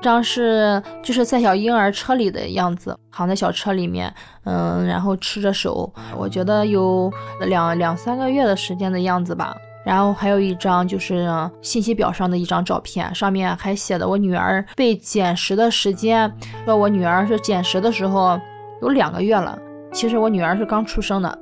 [0.00, 4.12] 张是就是在小婴儿车里的样子，躺在小车里面，
[4.44, 9.54] 嗯，然后吃着手，我觉得有两两三个月的时间的样子吧。
[9.84, 11.28] 然后还有一张就是
[11.60, 16.32] 信息表上的一张照片，上面还写的我女儿被捡拾的时间，
[16.64, 18.40] 说我女儿是捡拾的时候
[18.80, 19.58] 有两个月了。
[19.92, 21.38] 其实我女儿是刚出生的。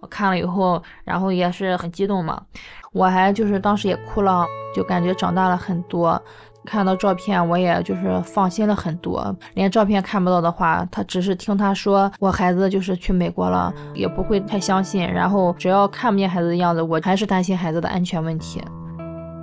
[0.00, 2.40] 我看了以后，然后也是很激动嘛，
[2.92, 6.20] 我还就是当时也哭了，就感觉长大了很多。
[6.64, 9.34] 看到照片，我也就是放心了很多。
[9.54, 15.04] 连照片看不到的话，他只是听他说我孩子就是去美国了，也不会太相信。
[15.10, 18.62] 然后只要看不见孩子的样子，我还是担心孩子的安全问题。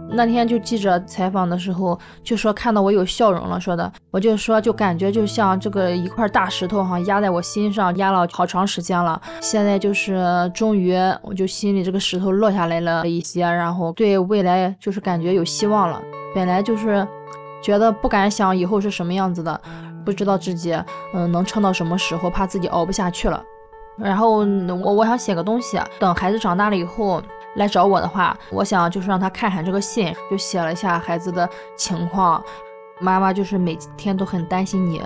[0.09, 16.01] 那天就记者采访的时候就说看到我有笑容了，说的我就说就感觉就像这个一块大石头哈压在我心上压了好长时间了，现在就是终于我就心里这个石头落下来了一些，然后对未来就是感觉有希望了。
[16.33, 17.05] 本来就是
[17.61, 19.59] 觉得不敢想以后是什么样子的，
[20.05, 20.73] 不知道自己
[21.13, 23.43] 嗯能撑到什么时候，怕自己熬不下去了。
[23.97, 24.45] 然后
[24.83, 27.21] 我我想写个东西，等孩子长大了以后。
[27.55, 32.43] 来找我的话，我想就是让他看看这个信，就写了一下孩子的情况。
[32.99, 35.01] 妈妈就是每天都很担心你，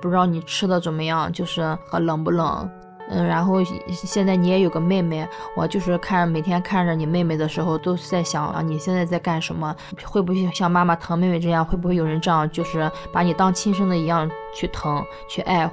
[0.00, 2.70] 不知道你吃的怎么样，就是和冷不冷。
[3.10, 9.76] 嗯，然后现在你也有个妹妹，我就是看每天看着你妹妹的时候，都在想啊，你现在在干什么？
[10.06, 11.62] 会不会像妈妈疼妹妹这样？
[11.62, 15.70] 会不会有人这样，就是把你当亲生的一样去疼去爱？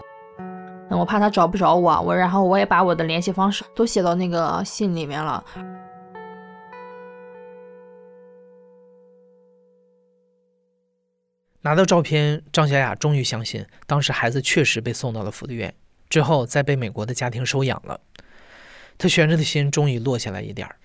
[0.89, 5.41] 我怕他找不着我，我然后我也把我的联系方式都写到那个信里面了。
[11.63, 15.73] 拿到照片，张小雅终于相信，当时孩子确实被送到了福利院，
[16.09, 17.99] 之后再被美国的家庭收养了。
[18.97, 20.75] 她悬着的心终于落下来一点儿。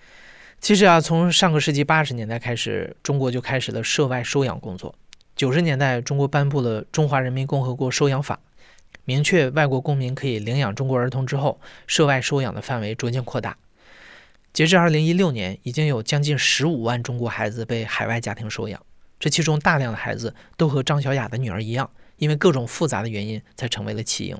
[0.59, 4.93] 其实啊，从上个世纪八十年代开始，中国就开始了涉外收养工作。
[5.35, 8.35] 九十年代，中国颁布了《中华人民共和国收养法》，
[9.05, 13.57] 明确外国公民可以领养中国儿童之后，涉外收养的范围逐渐扩大。
[14.51, 18.81] 截至二零一六年，已经有将近十五万中国孩子被海外家庭收养。
[19.19, 24.37] 这其中大量的孩子都和张小雅的女儿一样，因为各种复杂的原因才成为了弃婴。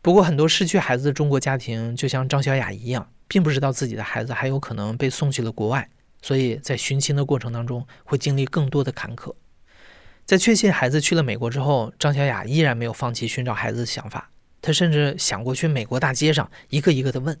[0.00, 5.88] 不过，很多失去孩子的中国家庭就像张小雅一样，并不知道自己的孩子还有可能被送去了国外，
[6.20, 9.34] 所以在寻亲的过程当中会经历更多的坎坷。
[10.24, 17.38] 在确信孩子去了美国之后，张小雅依然没有放弃寻找孩子的想法，她甚至想过去美国大街上一个一个的问。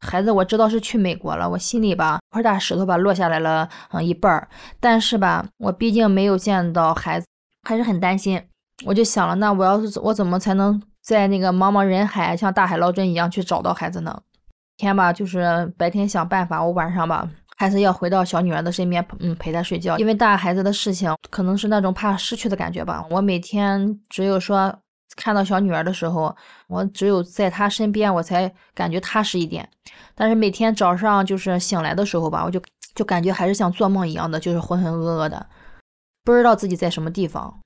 [0.00, 4.48] 孩子，我知道是去美国了，我心里吧块大石头吧落下来了，嗯一半儿。
[4.80, 7.26] 但是吧，我毕竟没有见到孩子，
[7.68, 8.42] 还是很担心。
[8.86, 14.18] 我就想了，那我要是我怎么才能在那个茫茫人海像大海捞针一样去找到孩子呢？
[14.78, 17.28] 天吧，就是白天想办法，我晚上吧
[17.58, 19.98] 还是要回到小女儿的身边，嗯陪她睡觉。
[19.98, 23.04] 因为大孩子的事情，可能是那种怕失去的感觉吧。
[23.10, 24.74] 我每天只有说。
[25.16, 26.34] 看到小女儿的时候，
[26.66, 29.68] 我只有在她身边，我才感觉踏实一点。
[30.14, 32.60] 但是每天早上就是醒来的时候吧，我就
[32.94, 35.46] 就感觉还是像做梦一样的，就是浑浑噩噩的，
[36.24, 37.60] 不知道自己在什么地方。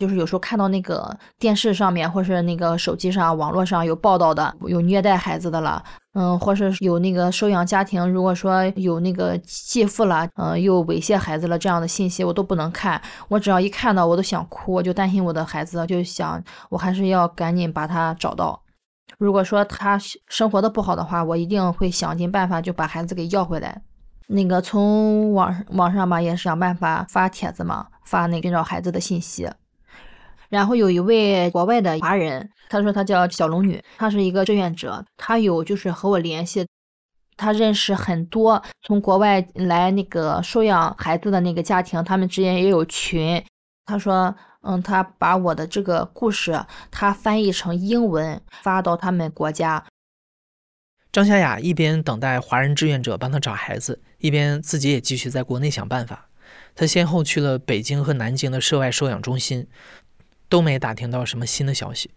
[0.00, 5.84] 就是有时候看到那个电视上面，或是那个手机上、网络上有报道的，有虐待孩子的了，
[6.14, 12.98] 嗯，或是有那个收养家庭，如果说有那个继父了，嗯，又猥亵孩子了这样的信息，我都不能看。
[13.28, 18.58] 我只要一看到，我都想哭，我就担心我的孩子，就想我还是要赶紧把他找到。
[19.18, 23.82] 如果说他生活的不好的话，我一定会想尽办法就把孩子给要回来。
[24.28, 29.46] 那个从网网上吧，也是想办法发帖子嘛，发那个寻找孩子的信息。
[30.50, 36.66] 然后有一位国外的华人，他说他叫小龙女，她是一个志愿者，他有就是和我联系，
[37.36, 43.42] 他认识很多从国外来那个收养孩子的那个家庭，他们之间也有群。
[43.86, 49.84] 他说，嗯，他把我的这个故事他翻译成英文发到他们国家。
[51.12, 56.28] 张小雅一边等待华人志愿者帮她找孩子，一边自己也继续在国内想办法。
[56.76, 59.66] 她先后去了北京和南京的涉外收养中心。
[60.50, 62.10] 都没打听到什么新的消息，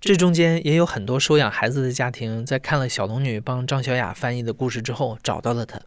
[0.00, 5.80] 这中间也有很多收养孩子的家庭在看了小龙女帮张小雅翻译的故事之后找到了她。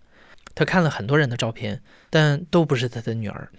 [0.54, 3.50] 她看了很多人的照片，但都不是她的女儿。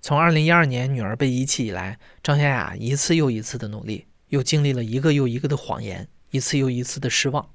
[0.00, 7.50] 从2012年女儿被遗弃以来，张小雅一次又一次的努力，又经历了一个又一个的谎言，一次又一次的失望。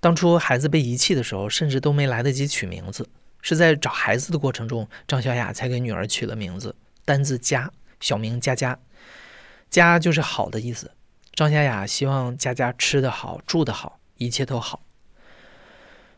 [0.00, 3.08] 当初孩子被遗弃的时候，甚至都没来得及取名字，
[3.40, 7.70] 是在找孩子的过程中，张小雅才给女儿取了名字，单字佳，
[8.00, 8.78] 小名佳佳。
[9.72, 10.92] 家就是好的意思。
[11.32, 14.82] 张小雅希望佳佳吃得好，住得好，一切都好。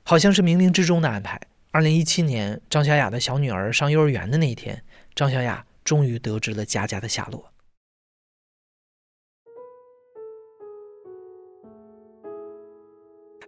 [0.03, 1.41] 好像是冥冥之中的安排。
[1.71, 4.83] 二零一七年，张小雅的小女儿上幼儿园的那一天，
[5.15, 7.53] 张小雅终于得知了佳佳的下落。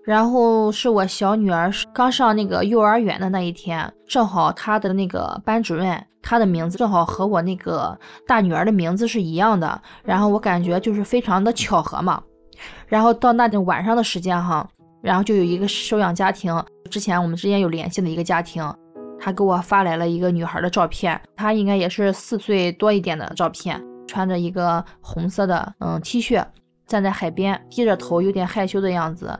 [0.06, 9.82] 然后是我小女儿刚上那个幼儿园的那一天，正好她的那个班主任，她的名字正好和我那个大女儿的名字是一样的。
[10.04, 12.22] 然后我感觉就是非常的巧合嘛。
[12.86, 14.64] 然后到那天晚上的时间哈，
[15.02, 16.54] 然后就有一个收养家庭，
[16.88, 18.64] 之前我们之间有联系的一个家庭，
[19.18, 26.44] 他给我发来了一个女孩的照片，她应该也是四岁多一点的照片，穿着一个红色的嗯 T 恤，
[26.86, 29.36] 站在海边，低着头，有点害羞的样子。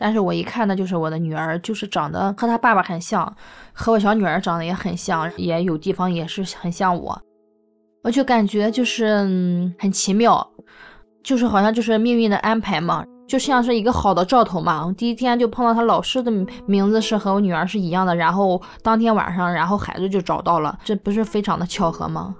[0.00, 3.36] 但是我一看，那就是我的女儿，就是长得和她爸爸很像，
[3.72, 7.20] 和我小女儿长得也很像，也有地方也是很像我，
[8.04, 9.18] 我就感觉就是
[9.76, 10.48] 很奇妙，
[11.24, 14.94] 就是好像就是命运的安排嘛，就像是一个好的兆头嘛。
[14.96, 16.30] 第一天就碰到他老师的
[16.64, 22.36] 名字是和我女儿是一样的，然后当天晚上，然后孩子就找到了，这不是非常的巧合吗？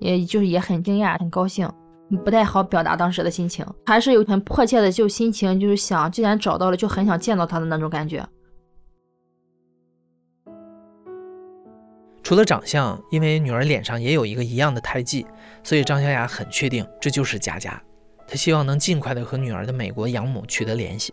[0.00, 1.70] 也就是也很惊讶，很高兴。
[2.16, 8.26] 不太好表达当时的心情，还是有很迫切的就心情，就是想，既然找到了，就很想见到他的那种感觉。
[12.22, 15.26] 除了长相，因为女儿脸上也有一个一样的胎记，
[15.62, 17.82] 所以张小雅很确定这就是佳佳。
[18.26, 21.12] 她希望能尽快的和女儿的美国养母取得联系，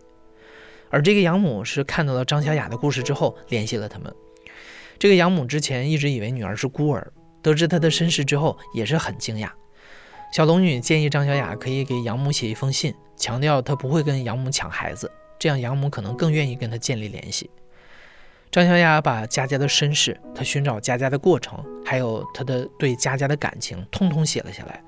[0.90, 4.14] 而这个养母是看到了张小雅的故事之后联系了他们。
[4.98, 9.50] 这个养母之前一直以为女儿是孤儿，得知她的身世之后也是很惊讶。
[10.32, 17.50] 小龙女建议张小雅可以给养母写一封信，强调她不会跟养母抢孩子，这样养母可能更愿意跟她建立联系。
[18.52, 24.84] 张小雅把佳佳的身世、她寻找佳佳的过程，还有她的对佳佳的感情，通通写了下来。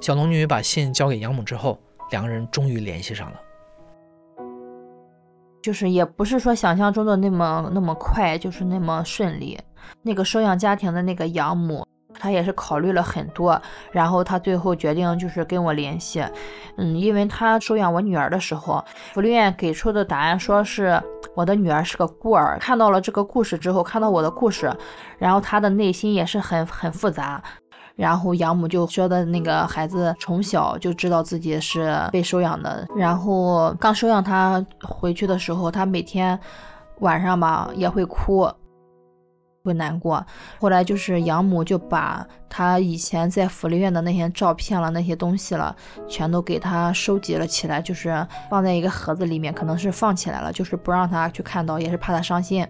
[0.00, 1.78] 小龙女把信交给养母之后，
[2.10, 3.40] 两个人终于联系上了。
[5.62, 9.58] 就是也不是说想象中的那么那么快，就是那么顺利。
[10.00, 11.86] 那个收养家庭的那个养母。
[12.18, 13.60] 他也是考虑了很多，
[13.90, 16.24] 然后他最后决定就是跟我联系，
[16.76, 21.02] 嗯，因为他收养我女儿的时候，福利院给出的答案说是
[21.34, 22.58] 我的女儿是个孤儿。
[22.60, 24.72] 看到了这个故事之后，看到我的故事，
[25.18, 27.42] 然后他的内心也是很很复杂。
[27.94, 36.38] 然后养母就说的那个孩子从小就知道自己是被收养的，然后刚收养他回去的时候，他每天
[37.00, 38.50] 晚上吧也会哭。
[39.64, 40.24] 会难过，
[40.60, 45.74] 后来就是养母就把他以前在福利院的那些照片了、那些东西了，
[46.08, 52.66] 全都给他收集了起来，就是放在一个盒子里面，可能是放起来了，就是不让他去看到，也是怕他伤心。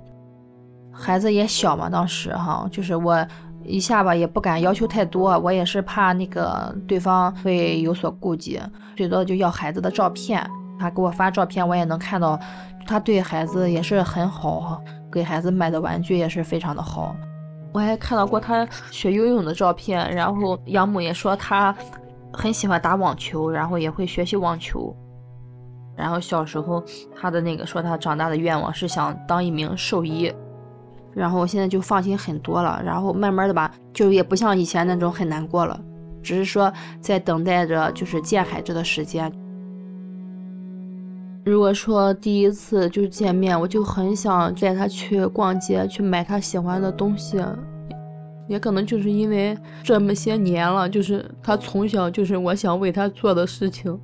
[0.93, 3.27] 孩子也小嘛，当时哈，就是我
[3.65, 8.61] 一下吧也不敢要求太多，我也是怕那个对方会有所顾忌，
[8.95, 10.47] 最多就要孩子的照片，
[10.79, 12.39] 他给我发照片，我也能看到，
[12.87, 14.83] 他对孩子也是很好。
[15.13, 17.15] 给孩子买的玩具也是非常的好，
[17.73, 21.75] 我还看到过他学游泳的照片，然后养母也说他
[22.33, 24.97] 很喜欢打网球，然后也会学习网球，
[25.95, 26.83] 然后小时候
[27.15, 30.33] 他的那个说他长大的愿望是想当一名兽医，
[31.13, 35.79] 然后现在就放心很多了，然后慢慢的吧，就也不像以前那种很难过了。
[36.23, 39.33] 只是说在等待着就是见孩子的时间。
[41.45, 47.43] 如果说第一次就是见面，我就很想带他去逛街，去买他喜欢的东西。
[48.49, 53.99] 也可能就是因为这么些年了，就是他从小就是我想为他做的事情，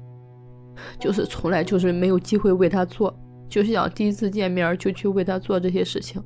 [0.99, 3.17] 就是从来就是没有机会为他做，
[3.49, 6.23] 就是想第一次见面就去为他做这些事情。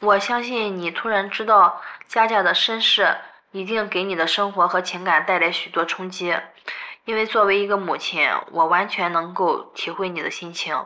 [0.00, 1.80] 我相信你突然知道
[2.16, 3.14] 佳佳的身世，
[3.50, 6.34] 一定给你的生活和情感带来许多冲击。
[7.04, 10.82] 因为作为一个母亲，我完全能够体会你的心情。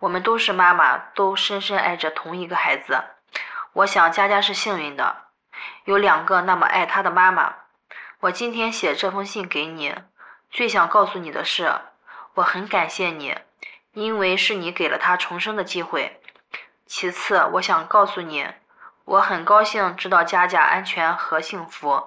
[0.00, 3.00] 我们都是妈妈，都深深爱着同一个孩子。
[3.74, 5.18] 我想佳佳是幸运的，
[5.84, 7.54] 有两个那么爱她的妈妈。
[8.18, 9.94] 我今天写这封信给你，
[10.50, 11.72] 最想告诉你的是，
[12.34, 13.38] 我很感谢你，
[13.92, 16.20] 因为是你给了她重生的机会。
[16.86, 18.44] 其次，我想告诉你，
[19.10, 22.04] 我很高兴知道佳佳安全和幸福。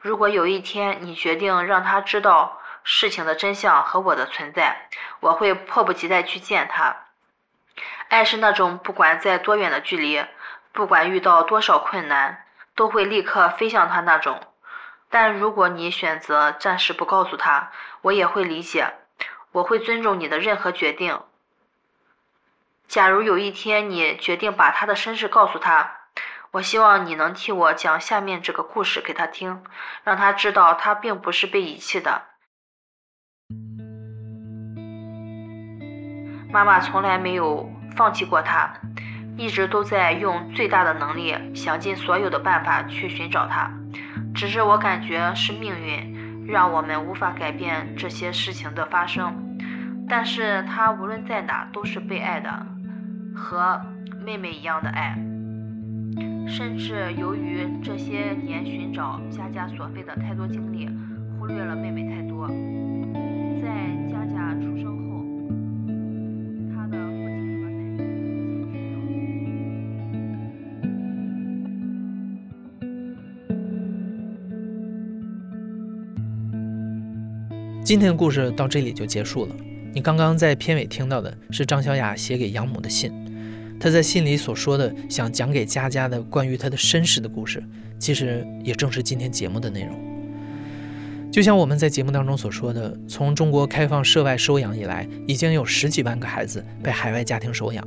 [0.00, 4.88] 如果有一天你决定让他知道，事情的真相和我的存在，
[5.18, 6.94] 我会迫不及待去见他。
[8.08, 10.24] 爱是那种不管在多远的距离，
[10.70, 12.44] 不管遇到多少困难，
[12.76, 14.40] 都会立刻飞向他那种。
[15.10, 18.94] 但如果你选择暂时不告诉他，我也会理解，
[19.50, 21.20] 我会尊重你的任何决定。
[22.86, 26.02] 假如有一天你决定把他的身世告诉他，
[26.54, 29.60] 我希望你能替我讲下面这个故事给他听，
[30.04, 32.22] 让他知道他并不是被遗弃的。
[36.52, 38.72] 妈妈从来没有放弃过他，
[39.36, 43.68] 一直都在用最大的能力，想尽所有的办法去寻找他。
[44.32, 49.34] 只是我感觉是命运，让我们无法改变这些事情的发生。
[50.08, 52.48] 但是他无论在哪都是被爱的，
[53.34, 53.84] 和
[54.24, 55.18] 妹妹一样的爱。
[56.46, 60.88] 甚至由于这些年寻找佳佳所费的太多精力，
[61.38, 62.48] 忽略了妹妹太多。
[63.60, 65.24] 在佳佳出生后
[77.82, 79.54] 今天的故事到这里就结束了。
[79.92, 83.12] 你刚刚在片尾听到的是张小雅写给养母的信，
[83.84, 87.62] 他在信里所说的想讲给佳佳的关于他的身世的故事，
[87.98, 89.94] 其实也正是今天节目的内容。
[91.30, 97.86] 就像我们在节目当中所说的，从中国开放涉外收养以来，已经有十几万个孩子被海外家庭收养，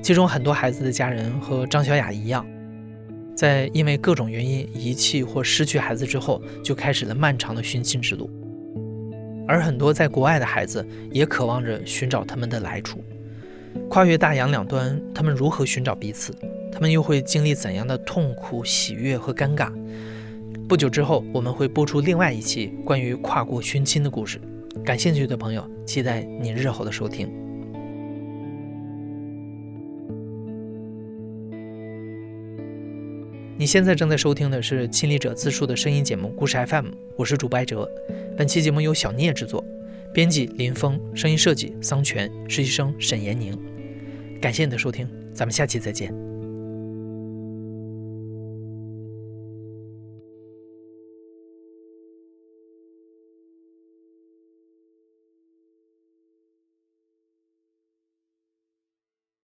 [0.00, 2.46] 其中很多孩子的家人和张小雅一样，
[3.34, 8.30] 在因为各种原因遗弃或失去孩子之后，就开始了漫长的寻亲之路。
[9.48, 13.02] 而很多在国外的孩子也渴望着寻找他们的来处，
[13.88, 16.34] 跨越大洋两端，他们如何寻找彼此？
[16.72, 19.72] 他们又会经历怎样的痛苦、喜悦和尴尬？
[20.68, 24.40] 不久之后，我们会播出另外一期关于跨国寻亲的故事，
[24.84, 27.28] 感兴趣的朋友期待你日后的收听。
[33.58, 37.86] 你现在正在收听的是亲历者自述的声音节目《故事 FM》，我是主播艾哲。
[38.34, 39.62] 本期节目由小聂制作，
[40.12, 43.56] 编辑林峰，声音设计桑泉，实习生沈延宁。
[44.40, 46.29] 感谢你的收听，咱们下期再见。